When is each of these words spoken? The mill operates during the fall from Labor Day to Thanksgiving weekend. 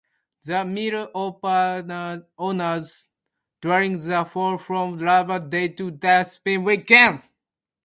The 0.45 0.65
mill 0.65 1.11
operates 1.13 3.07
during 3.61 3.99
the 3.99 4.25
fall 4.25 4.57
from 4.57 4.97
Labor 4.97 5.37
Day 5.37 5.67
to 5.75 5.95
Thanksgiving 5.95 6.63
weekend. 6.65 7.21